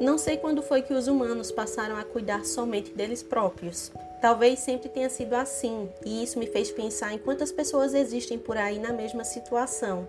Não 0.00 0.16
sei 0.16 0.36
quando 0.36 0.62
foi 0.62 0.82
que 0.82 0.94
os 0.94 1.08
humanos 1.08 1.50
passaram 1.50 1.96
a 1.96 2.04
cuidar 2.04 2.44
somente 2.44 2.92
deles 2.92 3.22
próprios. 3.22 3.90
Talvez 4.20 4.60
sempre 4.60 4.88
tenha 4.88 5.10
sido 5.10 5.34
assim, 5.34 5.88
e 6.04 6.22
isso 6.22 6.38
me 6.38 6.46
fez 6.46 6.70
pensar 6.70 7.12
em 7.12 7.18
quantas 7.18 7.50
pessoas 7.50 7.94
existem 7.94 8.38
por 8.38 8.56
aí 8.56 8.78
na 8.78 8.92
mesma 8.92 9.24
situação. 9.24 10.06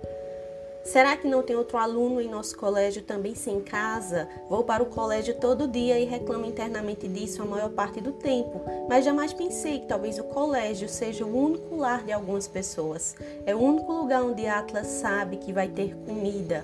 Será 0.84 1.18
que 1.18 1.28
não 1.28 1.44
tem 1.44 1.56
outro 1.56 1.78
aluno 1.78 2.22
em 2.22 2.30
nosso 2.30 2.56
colégio 2.58 3.02
também 3.02 3.36
sem 3.36 3.62
casa? 3.62 4.28
Vou 4.48 4.64
para 4.64 4.82
o 4.82 4.88
colégio 4.88 5.36
todo 5.36 5.68
dia 5.68 6.00
e 6.00 6.06
reclamo 6.06 6.46
internamente 6.46 7.08
disso 7.08 7.42
a 7.42 7.46
maior 7.46 7.70
parte 7.70 8.00
do 8.00 8.12
tempo, 8.12 8.62
mas 8.88 9.06
jamais 9.06 9.34
pensei 9.34 9.80
que 9.80 9.88
talvez 9.88 10.18
o 10.18 10.24
colégio 10.24 10.88
seja 10.88 11.26
o 11.26 11.36
único 11.36 11.76
lar 11.76 12.04
de 12.04 12.12
algumas 12.12 12.48
pessoas. 12.48 13.16
É 13.46 13.56
o 13.56 13.60
único 13.60 13.92
lugar 13.92 14.24
onde 14.24 14.48
Atlas 14.48 14.88
sabe 14.88 15.38
que 15.38 15.52
vai 15.52 15.68
ter 15.68 15.96
comida. 16.06 16.64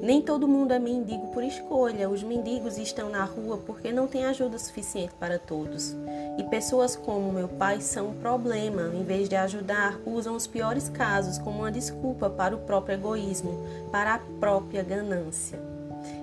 Nem 0.00 0.22
todo 0.22 0.46
mundo 0.46 0.72
é 0.72 0.78
mendigo 0.78 1.26
por 1.28 1.42
escolha. 1.42 2.08
Os 2.08 2.22
mendigos 2.22 2.78
estão 2.78 3.10
na 3.10 3.24
rua 3.24 3.58
porque 3.66 3.90
não 3.92 4.06
tem 4.06 4.24
ajuda 4.24 4.58
suficiente 4.58 5.12
para 5.18 5.38
todos. 5.38 5.96
E 6.38 6.44
pessoas 6.44 6.94
como 6.94 7.32
meu 7.32 7.48
pai 7.48 7.80
são 7.80 8.10
um 8.10 8.14
problema. 8.14 8.92
Em 8.94 9.02
vez 9.02 9.28
de 9.28 9.34
ajudar, 9.34 9.98
usam 10.06 10.36
os 10.36 10.46
piores 10.46 10.88
casos 10.88 11.38
como 11.38 11.60
uma 11.60 11.72
desculpa 11.72 12.30
para 12.30 12.54
o 12.54 12.60
próprio 12.60 12.94
egoísmo, 12.94 13.58
para 13.90 14.14
a 14.14 14.18
própria 14.38 14.82
ganância. 14.82 15.58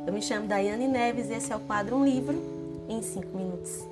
Eu 0.08 0.14
me 0.14 0.22
chamo 0.22 0.48
Daiane 0.48 0.88
Neves 0.88 1.30
e 1.30 1.34
esse 1.34 1.52
é 1.52 1.56
o 1.56 1.60
quadro 1.60 1.98
Um 1.98 2.06
Livro 2.06 2.42
em 2.88 3.02
5 3.02 3.38
minutos. 3.38 3.84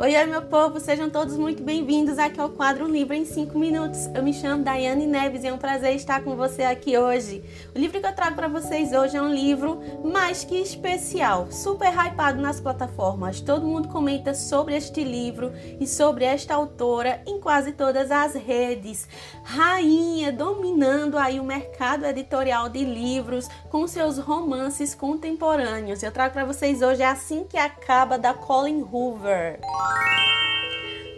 Oi, 0.00 0.26
meu 0.26 0.42
povo, 0.42 0.78
sejam 0.78 1.10
todos 1.10 1.36
muito 1.36 1.60
bem-vindos 1.60 2.20
aqui 2.20 2.40
ao 2.40 2.50
quadro 2.50 2.86
Livro 2.86 3.14
em 3.14 3.24
5 3.24 3.58
Minutos. 3.58 4.06
Eu 4.14 4.22
me 4.22 4.32
chamo 4.32 4.62
Daiane 4.62 5.08
Neves 5.08 5.42
e 5.42 5.48
é 5.48 5.52
um 5.52 5.58
prazer 5.58 5.96
estar 5.96 6.22
com 6.22 6.36
você 6.36 6.62
aqui 6.62 6.96
hoje. 6.96 7.42
O 7.74 7.78
livro 7.80 8.00
que 8.00 8.06
eu 8.06 8.14
trago 8.14 8.36
para 8.36 8.46
vocês 8.46 8.92
hoje 8.92 9.16
é 9.16 9.20
um 9.20 9.34
livro 9.34 9.80
mais 10.04 10.44
que 10.44 10.54
especial, 10.54 11.50
super 11.50 11.92
hypado 11.92 12.40
nas 12.40 12.60
plataformas. 12.60 13.40
Todo 13.40 13.66
mundo 13.66 13.88
comenta 13.88 14.34
sobre 14.34 14.76
este 14.76 15.02
livro 15.02 15.52
e 15.80 15.86
sobre 15.86 16.24
esta 16.24 16.54
autora 16.54 17.20
em 17.26 17.40
quase 17.40 17.72
todas 17.72 18.12
as 18.12 18.34
redes. 18.34 19.08
Rainha 19.42 20.30
dominando 20.30 21.18
aí 21.18 21.40
o 21.40 21.44
mercado 21.44 22.06
editorial 22.06 22.68
de 22.68 22.84
livros 22.84 23.48
com 23.68 23.84
seus 23.88 24.16
romances 24.16 24.94
contemporâneos. 24.94 26.04
Eu 26.04 26.12
trago 26.12 26.34
para 26.34 26.44
vocês 26.44 26.82
hoje 26.82 27.02
Assim 27.02 27.42
que 27.42 27.58
Acaba 27.58 28.16
da 28.16 28.32
Colin 28.32 28.82
Hoover. 28.82 29.58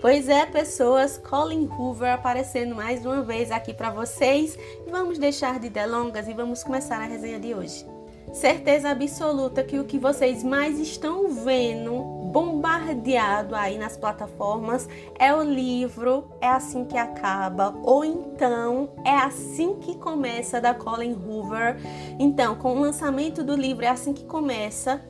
Pois 0.01 0.31
é, 0.31 0.47
pessoas, 0.47 1.19
Colin 1.19 1.67
Hoover 1.67 2.15
aparecendo 2.15 2.75
mais 2.75 3.05
uma 3.05 3.23
vez 3.23 3.51
aqui 3.51 3.75
para 3.75 3.91
vocês. 3.91 4.59
Vamos 4.91 5.19
deixar 5.19 5.61
de 5.61 5.69
delongas 5.69 6.27
e 6.27 6.33
vamos 6.33 6.65
começar 6.65 6.97
a 6.97 7.05
resenha 7.05 7.39
de 7.39 7.55
hoje. 7.55 7.85
Certeza 8.33 8.91
absoluta 8.91 9.63
que 9.65 9.79
o 9.79 9.85
que 9.85 9.99
vocês 9.99 10.43
mais 10.45 10.79
estão 10.79 11.29
vendo 11.29 12.21
bombardeado 12.31 13.57
aí 13.57 13.77
nas 13.77 13.97
plataformas 13.97 14.89
é 15.19 15.35
o 15.35 15.43
livro 15.43 16.29
É 16.41 16.47
Assim 16.47 16.85
Que 16.85 16.97
Acaba, 16.97 17.75
ou 17.83 18.05
então 18.05 18.91
É 19.05 19.17
Assim 19.17 19.75
Que 19.81 19.97
Começa, 19.97 20.61
da 20.61 20.73
Colin 20.73 21.13
Hoover. 21.13 21.77
Então, 22.19 22.55
com 22.55 22.77
o 22.77 22.81
lançamento 22.81 23.43
do 23.43 23.57
livro 23.57 23.85
É 23.85 23.89
Assim 23.89 24.13
Que 24.13 24.25
Começa, 24.25 25.03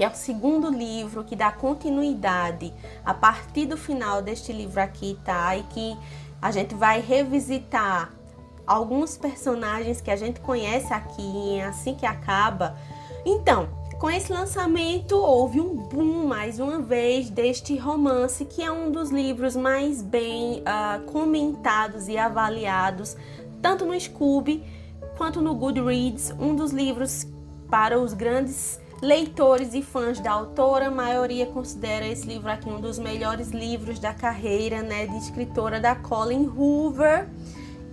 que 0.00 0.04
é 0.04 0.08
o 0.08 0.14
segundo 0.14 0.70
livro 0.70 1.22
que 1.22 1.36
dá 1.36 1.52
continuidade 1.52 2.72
a 3.04 3.12
partir 3.12 3.66
do 3.66 3.76
final 3.76 4.22
deste 4.22 4.50
livro 4.50 4.80
aqui, 4.80 5.18
tá? 5.22 5.54
E 5.54 5.62
que 5.64 5.94
a 6.40 6.50
gente 6.50 6.74
vai 6.74 7.02
revisitar 7.02 8.10
alguns 8.66 9.18
personagens 9.18 10.00
que 10.00 10.10
a 10.10 10.16
gente 10.16 10.40
conhece 10.40 10.90
aqui, 10.90 11.60
assim 11.60 11.94
que 11.94 12.06
acaba. 12.06 12.78
Então, 13.26 13.68
com 13.98 14.10
esse 14.10 14.32
lançamento 14.32 15.16
houve 15.16 15.60
um 15.60 15.76
boom 15.76 16.26
mais 16.26 16.58
uma 16.58 16.80
vez 16.80 17.28
deste 17.28 17.76
romance, 17.76 18.46
que 18.46 18.62
é 18.62 18.72
um 18.72 18.90
dos 18.90 19.10
livros 19.10 19.54
mais 19.54 20.00
bem 20.00 20.62
uh, 20.62 21.04
comentados 21.12 22.08
e 22.08 22.16
avaliados, 22.16 23.18
tanto 23.60 23.84
no 23.84 24.00
Scooby 24.00 24.64
quanto 25.18 25.42
no 25.42 25.54
Goodreads, 25.54 26.32
um 26.40 26.56
dos 26.56 26.72
livros 26.72 27.26
para 27.68 28.00
os 28.00 28.14
grandes 28.14 28.80
Leitores 29.02 29.72
e 29.72 29.80
fãs 29.80 30.20
da 30.20 30.30
autora, 30.30 30.88
a 30.88 30.90
maioria 30.90 31.46
considera 31.46 32.06
esse 32.06 32.26
livro 32.26 32.50
aqui 32.50 32.68
um 32.68 32.78
dos 32.78 32.98
melhores 32.98 33.48
livros 33.48 33.98
da 33.98 34.12
carreira 34.12 34.82
né, 34.82 35.06
de 35.06 35.16
escritora 35.16 35.80
da 35.80 35.94
Colin 35.94 36.46
Hoover. 36.46 37.26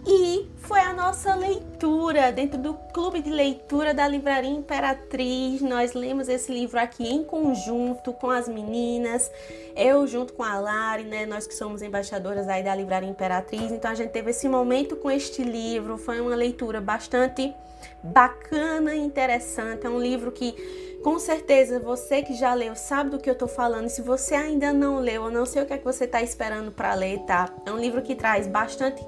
E 0.09 0.50
foi 0.59 0.79
a 0.79 0.94
nossa 0.94 1.35
leitura 1.35 2.31
dentro 2.31 2.57
do 2.57 2.73
clube 2.94 3.22
de 3.22 3.29
leitura 3.29 3.94
da 3.94 4.07
Livraria 4.07 4.50
Imperatriz. 4.50 5.59
Nós 5.59 5.91
lemos 5.91 6.29
esse 6.29 6.50
livro 6.50 6.79
aqui 6.79 7.06
em 7.06 7.25
conjunto 7.25 8.13
com 8.13 8.29
as 8.29 8.47
meninas, 8.47 9.29
eu 9.75 10.07
junto 10.07 10.31
com 10.31 10.44
a 10.44 10.57
Lari, 10.57 11.03
né? 11.03 11.25
Nós 11.25 11.46
que 11.46 11.53
somos 11.53 11.81
embaixadoras 11.81 12.47
aí 12.47 12.63
da 12.63 12.73
Livraria 12.73 13.09
Imperatriz. 13.09 13.69
Então 13.69 13.91
a 13.91 13.96
gente 13.96 14.12
teve 14.12 14.29
esse 14.29 14.47
momento 14.47 14.96
com 14.96 15.12
este 15.12 15.44
livro. 15.44 15.97
Foi 15.97 16.22
uma 16.22 16.35
leitura 16.35 16.79
bastante 16.79 17.53
bacana 18.01 18.96
e 18.96 19.00
interessante. 19.00 19.85
É 19.85 19.90
um 19.90 20.00
livro 20.00 20.31
que 20.31 20.56
com 21.03 21.19
certeza 21.19 21.81
você 21.81 22.22
que 22.22 22.34
já 22.34 22.53
leu 22.53 22.78
sabe 22.78 23.09
do 23.09 23.19
que 23.19 23.29
eu 23.29 23.35
tô 23.35 23.47
falando. 23.47 23.90
Se 23.90 24.01
você 24.01 24.35
ainda 24.35 24.72
não 24.72 25.00
leu, 25.00 25.25
eu 25.25 25.31
não 25.31 25.46
sei 25.46 25.63
o 25.63 25.66
que 25.66 25.73
é 25.73 25.78
que 25.78 25.84
você 25.84 26.06
está 26.06 26.22
esperando 26.22 26.72
para 26.72 26.94
ler, 26.94 27.19
tá? 27.25 27.53
É 27.66 27.72
um 27.72 27.78
livro 27.78 28.01
que 28.01 28.16
traz 28.16 28.47
bastante 28.47 29.06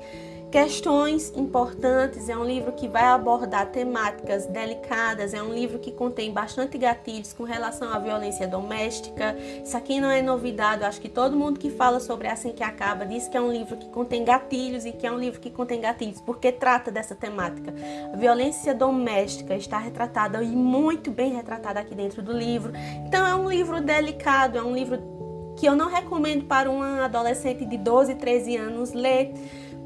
questões 0.52 1.32
importantes. 1.36 2.28
É 2.28 2.36
um 2.36 2.44
livro 2.44 2.72
que 2.72 2.88
vai 2.88 3.04
abordar 3.04 3.68
temáticas 3.68 4.46
delicadas. 4.48 5.34
É 5.34 5.42
um 5.42 5.54
livro 5.54 5.80
que 5.80 5.92
contém 5.92 6.32
bastante 6.32 6.78
gatilhos 6.78 7.34
com 7.34 7.44
relação 7.44 7.94
à 7.94 8.00
violência 8.00 8.48
doméstica. 8.48 9.36
Isso 9.64 9.78
aqui 9.78 10.00
não 10.00 10.10
é 10.10 10.22
novidade. 10.22 10.82
Eu 10.82 10.88
acho 10.88 11.00
que 11.00 11.10
todo 11.10 11.36
mundo 11.36 11.60
que 11.60 11.70
fala 11.70 12.00
sobre 12.00 12.28
Assim 12.28 12.52
que 12.52 12.64
Acaba 12.64 13.06
diz 13.06 13.28
que 13.28 13.38
é 13.38 13.42
um 13.42 13.52
livro 13.52 13.78
que 13.78 13.88
contém 13.90 14.24
gatilhos 14.24 14.86
e 14.86 14.92
que 14.92 15.06
é 15.06 15.12
um 15.12 15.20
livro 15.20 15.40
que 15.40 15.50
contém 15.50 15.82
gatilhos 15.82 16.22
porque 16.22 16.52
trata 16.52 16.92
dessa 16.92 17.16
temática. 17.16 17.74
A 18.12 18.16
violência 18.16 18.74
doméstica 18.74 19.56
está 19.56 19.78
retratada 19.78 20.42
e 20.44 20.48
muito 20.48 21.12
bem 21.12 21.34
retratada 21.34 21.80
aqui 21.80 21.94
dentro 21.94 22.22
do 22.22 22.32
livro. 22.32 22.74
Então 23.06 23.26
é 23.26 23.36
um 23.36 23.50
livro 23.50 23.82
delicado, 23.82 24.58
é 24.58 24.64
um 24.64 24.74
livro 24.74 25.20
que 25.58 25.68
eu 25.68 25.76
não 25.76 25.90
recomendo 25.90 26.46
para 26.46 26.72
uma 26.72 27.04
adolescente 27.04 27.66
de 27.66 27.78
12, 27.78 28.16
13 28.16 28.56
anos 28.56 28.94
ler 28.94 29.34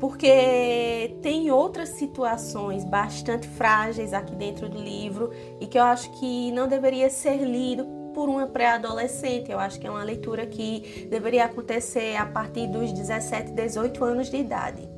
porque 0.04 1.16
tem 1.22 1.50
outras 1.50 1.88
situações 1.88 2.84
bastante 2.84 3.48
frágeis 3.48 4.12
aqui 4.12 4.36
dentro 4.36 4.68
do 4.68 4.78
livro 4.78 5.32
e 5.62 5.66
que 5.66 5.80
eu 5.80 5.84
acho 5.84 6.12
que 6.20 6.52
não 6.52 6.68
deveria 6.68 7.10
ser 7.10 7.38
lido 7.38 7.86
por 8.14 8.28
uma 8.28 8.46
pré-adolescente. 8.46 9.50
Eu 9.50 9.58
acho 9.58 9.80
que 9.80 9.88
é 9.88 9.90
uma 9.90 10.04
leitura 10.04 10.46
que 10.46 11.08
deveria 11.10 11.46
acontecer 11.46 12.18
a 12.18 12.26
partir 12.26 12.68
dos 12.68 12.92
17, 12.92 13.54
18 13.54 14.04
anos 14.04 14.30
de 14.30 14.36
idade. 14.36 14.90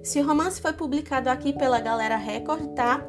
Esse 0.00 0.20
romance 0.20 0.60
foi 0.60 0.72
publicado 0.72 1.28
aqui 1.28 1.52
pela 1.52 1.80
Galera 1.80 2.16
Record, 2.16 2.74
tá? 2.74 3.04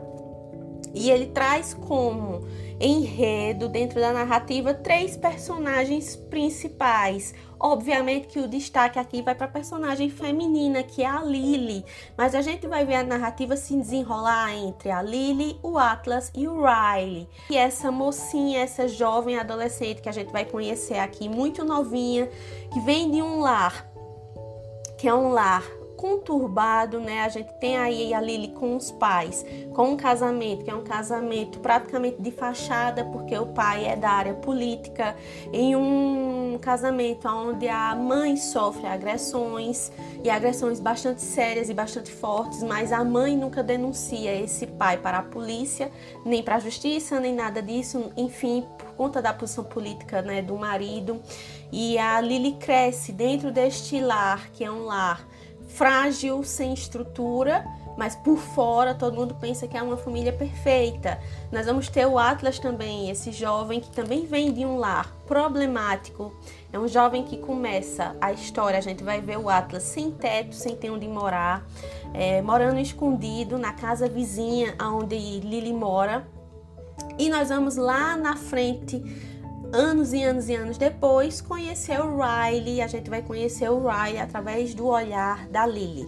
E 0.96 1.12
ele 1.12 1.28
traz 1.28 1.76
como 1.76 2.42
enredo, 2.80 3.68
dentro 3.68 4.00
da 4.00 4.14
narrativa, 4.14 4.74
três 4.74 5.18
personagens 5.18 6.16
principais. 6.16 7.34
Obviamente 7.60 8.28
que 8.28 8.40
o 8.40 8.48
destaque 8.48 9.00
aqui 9.00 9.22
vai 9.22 9.34
para 9.34 9.46
a 9.46 9.50
personagem 9.50 10.10
feminina, 10.10 10.84
que 10.84 11.02
é 11.02 11.08
a 11.08 11.24
Lily, 11.24 11.84
mas 12.16 12.36
a 12.36 12.42
gente 12.42 12.68
vai 12.68 12.86
ver 12.86 12.96
a 12.96 13.04
narrativa 13.04 13.58
se 13.58 13.76
desenrolar 13.76 14.54
entre 14.56 14.92
a 14.92 15.02
Lily, 15.02 15.60
o 15.64 15.78
Atlas 15.78 16.32
e 16.36 16.48
o 16.48 16.62
Riley. 16.62 17.28
E 17.50 17.58
essa 17.58 17.92
mocinha, 17.92 18.62
essa 18.62 18.88
jovem 18.88 19.40
adolescente 19.40 20.02
que 20.02 20.10
a 20.10 20.12
gente 20.12 20.32
vai 20.32 20.46
conhecer 20.46 21.00
aqui, 21.00 21.28
muito 21.28 21.66
novinha, 21.66 22.30
que 22.72 22.80
vem 22.82 23.10
de 23.10 23.24
um 23.24 23.40
lar, 23.40 23.90
que 25.00 25.08
é 25.08 25.14
um 25.14 25.30
lar 25.30 25.64
conturbado, 25.98 27.00
né? 27.00 27.24
A 27.24 27.30
gente 27.30 27.52
tem 27.56 27.76
aí 27.76 28.14
a 28.14 28.22
Lily 28.22 28.50
com 28.50 28.76
os 28.76 28.92
pais, 28.92 29.44
com 29.74 29.90
um 29.90 29.98
casamento 29.98 30.64
que 30.64 30.70
é 30.70 30.76
um 30.76 30.84
casamento 30.84 31.60
praticamente 31.60 32.22
de 32.22 32.32
fachada, 32.32 33.04
porque 33.04 33.36
o 33.36 33.48
pai 33.48 33.86
é 33.86 33.96
da 33.96 34.12
área 34.12 34.36
política, 34.36 35.16
em 35.52 35.76
um 35.76 36.58
casamento 36.62 37.28
onde 37.28 37.68
a 37.68 37.96
mãe 37.96 38.38
sofre 38.38 38.86
agressões 38.86 39.92
e 40.24 40.30
agressões 40.30 40.80
bastante 40.80 41.22
sérias 41.22 41.70
e 41.70 41.74
bastante 41.74 42.12
fortes, 42.12 42.62
mas 42.62 42.92
a 42.92 43.04
mãe 43.04 43.36
nunca 43.36 43.64
denuncia 43.64 44.34
esse 44.34 44.68
pai 44.68 44.98
para 44.98 45.18
a 45.20 45.24
polícia, 45.24 45.92
nem 46.24 46.44
para 46.44 46.56
a 46.56 46.60
justiça, 46.60 47.20
nem 47.20 47.34
nada 47.34 47.62
disso, 47.62 48.12
enfim, 48.16 48.66
por 48.78 48.94
conta 48.94 49.22
da 49.22 49.34
posição 49.34 49.64
política, 49.64 50.22
né, 50.22 50.42
do 50.44 50.56
marido. 50.56 51.20
E 51.72 51.98
a 51.98 52.22
Lily 52.22 52.54
cresce 52.54 53.12
dentro 53.12 53.52
deste 53.52 54.00
lar, 54.00 54.50
que 54.52 54.64
é 54.64 54.72
um 54.72 54.86
lar 54.86 55.28
frágil, 55.68 56.44
sem 56.44 56.74
estrutura, 56.74 57.66
mas 57.98 58.16
por 58.16 58.38
fora 58.38 58.94
todo 58.94 59.16
mundo 59.16 59.36
pensa 59.36 59.68
que 59.68 59.76
é 59.76 59.82
uma 59.82 59.98
família 59.98 60.32
perfeita. 60.32 61.20
Nós 61.52 61.66
vamos 61.66 61.90
ter 61.90 62.06
o 62.06 62.18
Atlas 62.18 62.60
também, 62.60 63.10
esse 63.10 63.32
jovem 63.32 63.80
que 63.80 63.90
também 63.90 64.26
vem 64.26 64.54
de 64.54 64.64
um 64.64 64.78
lar 64.78 65.12
problemático. 65.26 66.32
É 66.72 66.78
um 66.78 66.88
jovem 66.88 67.24
que 67.24 67.38
começa 67.38 68.16
a 68.22 68.32
história, 68.32 68.78
a 68.78 68.82
gente 68.82 69.04
vai 69.04 69.20
ver 69.20 69.38
o 69.40 69.50
Atlas 69.50 69.84
sem 69.84 70.12
teto, 70.12 70.54
sem 70.54 70.76
ter 70.76 70.92
onde 70.92 71.08
morar, 71.08 71.66
é, 72.14 72.42
morando 72.42 72.80
escondido 72.80 73.58
na 73.58 73.74
casa 73.74 74.08
vizinha 74.08 74.76
onde 74.80 75.16
Lily 75.16 75.74
mora. 75.74 76.28
E 77.18 77.30
nós 77.30 77.50
vamos 77.50 77.78
lá 77.78 78.16
na 78.16 78.36
frente 78.36 79.02
anos 79.74 80.14
e 80.14 80.24
anos 80.24 80.50
e 80.50 80.56
anos 80.56 80.78
depois, 80.78 81.42
conhecer 81.42 82.00
o 82.00 82.18
Riley. 82.18 82.82
A 82.82 82.88
gente 82.88 83.10
vai 83.10 83.22
conhecer 83.22 83.70
o 83.70 83.80
Riley 83.80 84.20
através 84.20 84.74
do 84.74 84.88
olhar 84.88 85.48
da 85.50 85.66
Lily. 85.66 86.08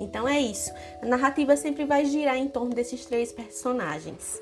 Então 0.00 0.28
é 0.28 0.40
isso. 0.40 0.70
A 1.02 1.06
narrativa 1.06 1.56
sempre 1.56 1.84
vai 1.84 2.04
girar 2.04 2.36
em 2.36 2.48
torno 2.48 2.74
desses 2.74 3.04
três 3.06 3.32
personagens. 3.32 4.40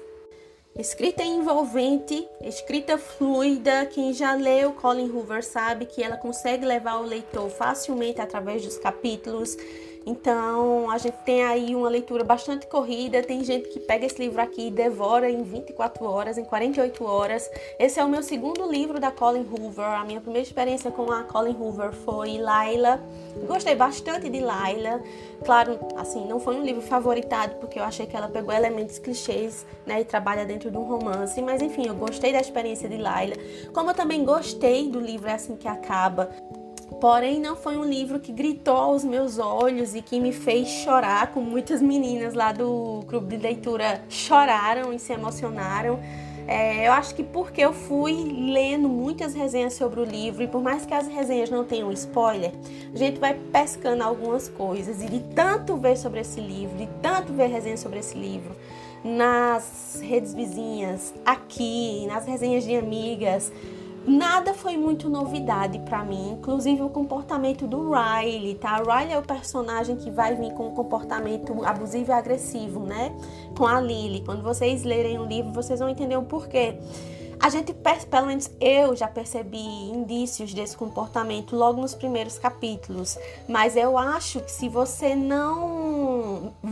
Escrita 0.78 1.22
envolvente, 1.22 2.28
escrita 2.42 2.98
fluida, 2.98 3.86
quem 3.86 4.12
já 4.12 4.34
leu 4.34 4.72
Colin 4.72 5.10
Hoover 5.10 5.42
sabe 5.42 5.86
que 5.86 6.02
ela 6.02 6.18
consegue 6.18 6.66
levar 6.66 7.00
o 7.00 7.06
leitor 7.06 7.48
facilmente 7.48 8.20
através 8.20 8.62
dos 8.62 8.76
capítulos 8.76 9.56
então, 10.08 10.88
a 10.88 10.98
gente 10.98 11.16
tem 11.24 11.42
aí 11.42 11.74
uma 11.74 11.88
leitura 11.88 12.22
bastante 12.22 12.68
corrida. 12.68 13.24
Tem 13.24 13.42
gente 13.42 13.68
que 13.70 13.80
pega 13.80 14.06
esse 14.06 14.16
livro 14.20 14.40
aqui 14.40 14.68
e 14.68 14.70
devora 14.70 15.28
em 15.28 15.42
24 15.42 16.04
horas, 16.04 16.38
em 16.38 16.44
48 16.44 17.04
horas. 17.04 17.50
Esse 17.76 17.98
é 17.98 18.04
o 18.04 18.08
meu 18.08 18.22
segundo 18.22 18.70
livro 18.70 19.00
da 19.00 19.10
Colin 19.10 19.44
Hoover. 19.44 19.84
A 19.84 20.04
minha 20.04 20.20
primeira 20.20 20.46
experiência 20.46 20.92
com 20.92 21.10
a 21.10 21.24
Colin 21.24 21.56
Hoover 21.58 21.92
foi 21.92 22.38
Laila. 22.38 23.00
Gostei 23.48 23.74
bastante 23.74 24.30
de 24.30 24.38
Laila. 24.38 25.02
Claro, 25.44 25.76
assim, 25.96 26.24
não 26.24 26.38
foi 26.38 26.54
um 26.54 26.62
livro 26.62 26.82
favoritado, 26.82 27.56
porque 27.56 27.80
eu 27.80 27.82
achei 27.82 28.06
que 28.06 28.16
ela 28.16 28.28
pegou 28.28 28.54
elementos 28.54 29.00
clichês, 29.00 29.66
né, 29.84 30.00
e 30.00 30.04
trabalha 30.04 30.44
dentro 30.46 30.70
de 30.70 30.76
um 30.76 30.84
romance. 30.84 31.42
Mas 31.42 31.60
enfim, 31.60 31.88
eu 31.88 31.94
gostei 31.94 32.32
da 32.32 32.40
experiência 32.40 32.88
de 32.88 32.96
Laila. 32.96 33.34
Como 33.74 33.90
eu 33.90 33.94
também 33.94 34.24
gostei 34.24 34.88
do 34.88 35.00
livro 35.00 35.28
É 35.28 35.32
Assim 35.32 35.56
Que 35.56 35.66
Acaba, 35.66 36.30
Porém, 37.00 37.40
não 37.40 37.56
foi 37.56 37.76
um 37.76 37.84
livro 37.84 38.18
que 38.20 38.32
gritou 38.32 38.76
aos 38.76 39.04
meus 39.04 39.38
olhos 39.38 39.94
e 39.94 40.00
que 40.00 40.20
me 40.20 40.32
fez 40.32 40.68
chorar, 40.68 41.32
como 41.32 41.48
muitas 41.50 41.82
meninas 41.82 42.32
lá 42.32 42.52
do 42.52 43.04
clube 43.06 43.36
de 43.36 43.42
leitura 43.42 44.02
choraram 44.08 44.92
e 44.92 44.98
se 44.98 45.12
emocionaram. 45.12 45.98
É, 46.48 46.86
eu 46.86 46.92
acho 46.92 47.12
que 47.14 47.24
porque 47.24 47.60
eu 47.60 47.72
fui 47.72 48.12
lendo 48.12 48.88
muitas 48.88 49.34
resenhas 49.34 49.74
sobre 49.74 49.98
o 49.98 50.04
livro 50.04 50.44
e 50.44 50.46
por 50.46 50.62
mais 50.62 50.86
que 50.86 50.94
as 50.94 51.08
resenhas 51.08 51.50
não 51.50 51.64
tenham 51.64 51.90
spoiler, 51.90 52.52
a 52.94 52.96
gente 52.96 53.18
vai 53.18 53.34
pescando 53.34 54.04
algumas 54.04 54.48
coisas 54.48 55.02
e 55.02 55.06
de 55.06 55.20
tanto 55.34 55.76
ver 55.76 55.96
sobre 55.96 56.20
esse 56.20 56.40
livro, 56.40 56.76
de 56.76 56.86
tanto 57.02 57.32
ver 57.32 57.48
resenhas 57.48 57.80
sobre 57.80 57.98
esse 57.98 58.16
livro 58.16 58.54
nas 59.04 60.00
redes 60.02 60.34
vizinhas, 60.34 61.14
aqui, 61.24 62.06
nas 62.06 62.26
resenhas 62.26 62.64
de 62.64 62.76
amigas, 62.76 63.52
Nada 64.06 64.54
foi 64.54 64.76
muito 64.76 65.10
novidade 65.10 65.80
para 65.80 66.04
mim, 66.04 66.34
inclusive 66.34 66.80
o 66.80 66.88
comportamento 66.88 67.66
do 67.66 67.90
Riley, 67.90 68.54
tá? 68.54 68.80
O 68.80 68.84
Riley 68.84 69.14
é 69.14 69.18
o 69.18 69.22
personagem 69.22 69.96
que 69.96 70.12
vai 70.12 70.36
vir 70.36 70.52
com 70.52 70.68
um 70.68 70.74
comportamento 70.74 71.64
abusivo 71.64 72.12
e 72.12 72.14
agressivo, 72.14 72.80
né? 72.80 73.12
Com 73.58 73.66
a 73.66 73.80
Lily. 73.80 74.22
Quando 74.24 74.42
vocês 74.42 74.84
lerem 74.84 75.18
o 75.18 75.24
livro, 75.24 75.52
vocês 75.52 75.80
vão 75.80 75.88
entender 75.88 76.16
o 76.16 76.22
porquê. 76.22 76.78
A 77.38 77.50
gente, 77.50 77.74
pelo 77.74 78.26
menos 78.26 78.50
eu 78.60 78.96
já 78.96 79.08
percebi 79.08 79.58
indícios 79.58 80.54
desse 80.54 80.76
comportamento 80.76 81.54
logo 81.54 81.80
nos 81.80 81.94
primeiros 81.94 82.38
capítulos, 82.38 83.18
mas 83.46 83.76
eu 83.76 83.98
acho 83.98 84.40
que 84.40 84.50
se 84.50 84.68
você 84.68 85.14
não 85.14 85.95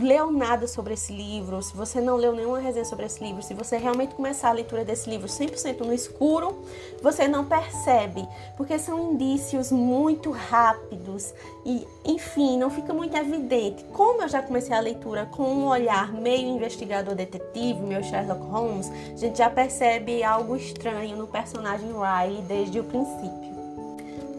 leu 0.05 0.31
nada 0.31 0.67
sobre 0.67 0.93
esse 0.93 1.11
livro, 1.11 1.61
se 1.61 1.75
você 1.75 1.99
não 1.99 2.15
leu 2.15 2.31
nenhuma 2.31 2.59
resenha 2.59 2.85
sobre 2.85 3.05
esse 3.05 3.23
livro, 3.23 3.41
se 3.41 3.53
você 3.53 3.77
realmente 3.77 4.13
começar 4.13 4.49
a 4.49 4.53
leitura 4.53 4.85
desse 4.85 5.09
livro 5.09 5.27
100% 5.27 5.79
no 5.79 5.93
escuro, 5.93 6.63
você 7.01 7.27
não 7.27 7.43
percebe, 7.43 8.27
porque 8.55 8.77
são 8.77 9.11
indícios 9.11 9.71
muito 9.71 10.31
rápidos 10.31 11.33
e, 11.65 11.87
enfim, 12.05 12.57
não 12.57 12.69
fica 12.69 12.93
muito 12.93 13.17
evidente. 13.17 13.83
Como 13.85 14.21
eu 14.21 14.29
já 14.29 14.41
comecei 14.41 14.75
a 14.75 14.79
leitura 14.79 15.25
com 15.25 15.43
um 15.43 15.67
olhar 15.67 16.13
meio 16.13 16.47
investigador 16.47 17.15
detetive, 17.15 17.81
meu 17.81 18.03
Sherlock 18.03 18.41
Holmes, 18.43 18.91
a 19.13 19.17
gente 19.17 19.39
já 19.39 19.49
percebe 19.49 20.23
algo 20.23 20.55
estranho 20.55 21.17
no 21.17 21.27
personagem 21.27 21.89
Riley 21.89 22.41
desde 22.43 22.79
o 22.79 22.83
princípio. 22.83 23.54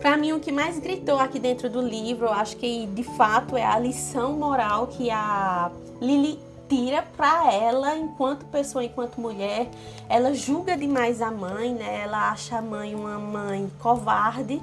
Para 0.00 0.16
mim, 0.16 0.32
o 0.32 0.40
que 0.40 0.52
mais 0.52 0.78
gritou 0.78 1.18
aqui 1.18 1.38
dentro 1.38 1.70
do 1.70 1.80
livro, 1.80 2.26
eu 2.26 2.32
acho 2.32 2.56
que 2.56 2.86
de 2.86 3.02
fato 3.02 3.56
é 3.56 3.64
a 3.64 3.78
lição 3.78 4.34
moral 4.34 4.86
que 4.86 5.10
a 5.10 5.70
Lily 6.00 6.38
tira 6.68 7.02
para 7.16 7.52
ela 7.52 7.96
enquanto 7.96 8.44
pessoa, 8.46 8.84
enquanto 8.84 9.20
mulher. 9.20 9.68
Ela 10.08 10.34
julga 10.34 10.76
demais 10.76 11.22
a 11.22 11.30
mãe, 11.30 11.72
né? 11.72 12.02
Ela 12.02 12.30
acha 12.30 12.58
a 12.58 12.62
mãe 12.62 12.94
uma 12.94 13.18
mãe 13.18 13.70
covarde 13.80 14.60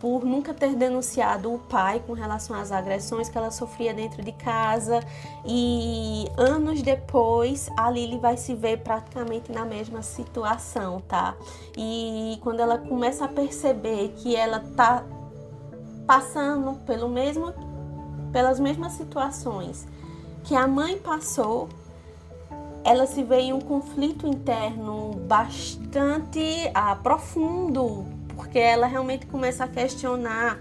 por 0.00 0.24
nunca 0.24 0.52
ter 0.52 0.74
denunciado 0.74 1.52
o 1.52 1.58
pai 1.58 2.02
com 2.06 2.12
relação 2.12 2.56
às 2.56 2.70
agressões 2.70 3.28
que 3.28 3.36
ela 3.36 3.50
sofria 3.50 3.94
dentro 3.94 4.22
de 4.22 4.32
casa 4.32 5.00
e 5.44 6.26
anos 6.36 6.82
depois 6.82 7.70
a 7.76 7.90
Lily 7.90 8.18
vai 8.18 8.36
se 8.36 8.54
ver 8.54 8.78
praticamente 8.78 9.50
na 9.52 9.64
mesma 9.64 10.02
situação, 10.02 11.00
tá? 11.00 11.34
E 11.76 12.38
quando 12.42 12.60
ela 12.60 12.78
começa 12.78 13.24
a 13.24 13.28
perceber 13.28 14.14
que 14.16 14.36
ela 14.36 14.60
tá 14.76 15.04
passando 16.06 16.78
pelo 16.84 17.08
mesmo 17.08 17.52
pelas 18.32 18.60
mesmas 18.60 18.92
situações 18.92 19.86
que 20.44 20.54
a 20.54 20.66
mãe 20.66 20.98
passou, 20.98 21.68
ela 22.84 23.06
se 23.06 23.24
vê 23.24 23.40
em 23.40 23.52
um 23.52 23.60
conflito 23.60 24.26
interno 24.28 25.12
bastante 25.26 26.70
ah, 26.72 26.94
profundo 26.94 28.06
porque 28.56 28.64
ela 28.64 28.86
realmente 28.86 29.26
começa 29.26 29.64
a 29.64 29.68
questionar 29.68 30.58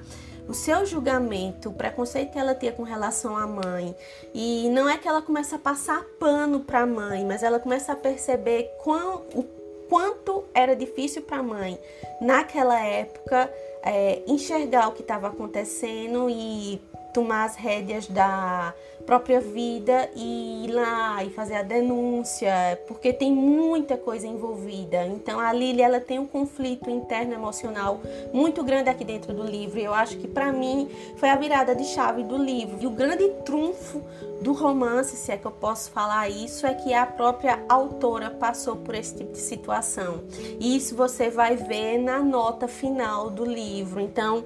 o 0.50 0.54
seu 0.54 0.86
julgamento, 0.86 1.70
o 1.70 1.74
preconceito 1.74 2.34
que 2.34 2.38
ela 2.38 2.54
tinha 2.54 2.74
com 2.74 2.84
relação 2.84 3.38
à 3.38 3.48
mãe. 3.48 3.96
E 4.34 4.68
não 4.68 4.90
é 4.90 4.98
que 4.98 5.08
ela 5.08 5.22
começa 5.22 5.56
a 5.56 5.60
passar 5.60 6.04
pano 6.20 6.60
para 6.60 6.82
a 6.82 6.86
mãe, 6.86 7.24
mas 7.24 7.42
ela 7.42 7.58
começa 7.58 7.94
a 7.94 7.96
perceber 7.96 8.70
quão, 8.84 9.24
o 9.34 9.44
quanto 9.88 10.44
era 10.54 10.76
difícil 10.76 11.22
para 11.22 11.38
a 11.38 11.44
mãe, 11.44 11.80
naquela 12.20 12.78
época, 12.84 13.50
é, 13.82 14.24
enxergar 14.28 14.90
o 14.90 14.92
que 14.92 15.02
estava 15.02 15.28
acontecendo 15.28 16.30
e 16.30 16.82
tomar 17.16 17.46
as 17.46 17.56
rédeas 17.56 18.08
da 18.08 18.74
própria 19.06 19.40
vida 19.40 20.10
e 20.16 20.66
ir 20.66 20.72
lá 20.72 21.24
e 21.24 21.30
fazer 21.30 21.56
a 21.56 21.62
denúncia, 21.62 22.52
porque 22.88 23.14
tem 23.14 23.32
muita 23.32 23.96
coisa 23.96 24.28
envolvida. 24.28 25.06
Então 25.06 25.40
a 25.40 25.54
Lili 25.54 25.82
ela 25.82 26.02
tem 26.02 26.20
um 26.20 26.28
conflito 26.28 26.90
interno 26.90 27.34
emocional 27.34 28.02
muito 28.34 28.62
grande 28.64 28.90
aqui 28.90 29.06
dentro 29.06 29.34
do 29.34 29.44
livro. 29.44 29.80
Eu 29.80 29.94
acho 29.94 30.18
que 30.18 30.28
para 30.28 30.51
mim 30.51 30.89
foi 31.16 31.30
a 31.30 31.38
virada 31.38 31.74
de 31.74 31.86
chave 31.86 32.22
do 32.24 32.36
livro. 32.36 32.78
E 32.82 32.86
o 32.86 32.89
grande 32.92 33.30
trunfo 33.46 34.01
do 34.42 34.51
romance, 34.51 35.16
se 35.16 35.32
é 35.32 35.38
que 35.38 35.46
eu 35.46 35.51
posso 35.51 35.92
falar 35.92 36.28
isso, 36.28 36.68
é 36.68 36.74
que 36.74 36.94
a 36.94 37.06
própria 37.06 37.63
autora 37.70 38.30
passou 38.30 38.75
por 38.75 38.94
esse 38.94 39.16
tipo 39.16 39.32
de 39.32 39.39
situação. 39.39 40.22
E 40.60 40.75
isso 40.75 40.96
você 40.96 41.30
vai 41.30 41.56
ver 41.56 41.98
na 41.98 42.20
nota 42.20 42.68
final 42.68 43.30
do 43.30 43.46
livro. 43.46 44.01
Então, 44.01 44.44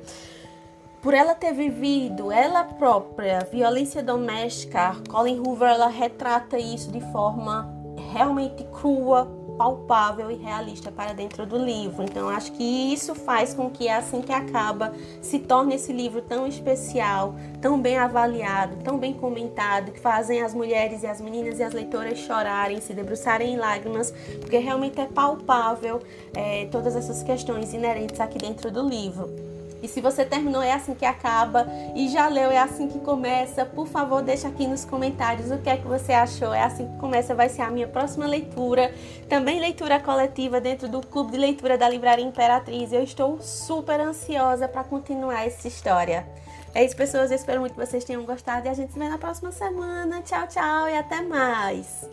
por 1.02 1.14
ela 1.14 1.34
ter 1.34 1.54
vivido 1.54 2.32
ela 2.32 2.64
própria 2.64 3.40
violência 3.52 4.04
doméstica, 4.04 4.96
Colin 5.10 5.40
Hoover 5.40 5.70
ela 5.70 5.88
retrata 5.88 6.58
isso 6.58 6.92
de 6.92 7.00
forma 7.12 7.74
realmente 8.12 8.64
crua, 8.66 9.26
palpável 9.58 10.32
e 10.32 10.36
realista 10.36 10.90
para 10.90 11.14
dentro 11.14 11.46
do 11.46 11.58
livro. 11.58 12.04
Então 12.04 12.30
acho 12.30 12.52
que 12.54 12.64
isso 12.64 13.14
faz 13.14 13.54
com 13.54 13.70
que 13.70 13.90
assim 13.90 14.22
que 14.22 14.32
acaba 14.32 14.94
se 15.22 15.40
torne 15.40 15.76
esse 15.76 15.92
livro 15.92 16.22
tão 16.22 16.48
especial, 16.48 17.36
tão 17.62 17.80
bem 17.80 17.98
avaliado, 17.98 18.78
tão 18.78 18.98
bem 18.98 19.14
comentado, 19.14 19.92
que 19.92 20.00
fazem 20.00 20.42
as 20.42 20.54
mulheres 20.54 21.04
e 21.04 21.08
as 21.08 21.20
meninas 21.20 21.60
e 21.60 21.64
as 21.64 21.74
leitoras 21.74 22.18
chorarem, 22.20 22.80
se 22.80 22.94
debruçarem 22.94 23.54
em 23.54 23.58
lágrimas, 23.58 24.14
porque 24.40 24.58
realmente 24.58 25.00
é 25.00 25.06
palpável 25.06 26.02
é, 26.34 26.66
todas 26.72 26.96
essas 26.96 27.22
questões 27.22 27.74
inerentes 27.74 28.20
aqui 28.20 28.38
dentro 28.38 28.72
do 28.72 28.82
livro. 28.82 29.49
E 29.82 29.88
se 29.88 30.02
você 30.02 30.26
terminou, 30.26 30.62
é 30.62 30.72
assim 30.72 30.94
que 30.94 31.06
acaba. 31.06 31.68
E 31.96 32.10
já 32.10 32.28
leu, 32.28 32.52
é 32.52 32.58
assim 32.58 32.88
que 32.88 33.00
começa. 33.00 33.66
Por 33.66 33.88
favor, 33.88 34.22
deixa 34.22 34.48
aqui 34.48 34.68
nos 34.68 34.86
comentários 34.86 35.52
o 35.52 35.58
que 35.58 35.70
é 35.70 35.78
que 35.78 35.88
você 35.88 36.14
achou. 36.14 36.54
É 36.54 36.64
assim 36.64 36.88
que 36.88 36.98
começa, 36.98 37.34
vai 37.34 37.50
ser 37.50 37.62
a 37.62 37.70
minha 37.70 37.88
próxima 37.88 38.26
leitura. 38.26 38.94
Também 39.28 39.60
leitura 39.60 40.00
coletiva 40.00 40.60
dentro 40.60 40.88
do 40.88 41.02
Clube 41.02 41.32
de 41.32 41.38
Leitura 41.38 41.78
da 41.78 41.88
Livraria 41.88 42.26
Imperatriz. 42.26 42.92
Eu 42.92 43.04
estou 43.04 43.40
super 43.42 44.00
ansiosa 44.00 44.68
para 44.68 44.84
continuar 44.84 45.46
essa 45.46 45.68
história. 45.68 46.28
É 46.74 46.84
isso, 46.84 46.96
pessoas. 46.96 47.32
Eu 47.32 47.36
espero 47.36 47.60
muito 47.60 47.74
que 47.74 47.86
vocês 47.86 48.04
tenham 48.04 48.24
gostado 48.26 48.68
e 48.68 48.70
a 48.70 48.74
gente 48.74 48.94
se 48.94 49.00
vê 49.00 49.08
na 49.08 49.18
próxima 49.18 49.52
semana. 49.52 50.22
Tchau, 50.22 50.48
tchau 50.48 50.88
e 50.88 50.98
até 50.98 51.22
mais. 51.22 52.10